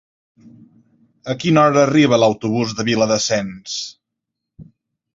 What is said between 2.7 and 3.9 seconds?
de Viladasens?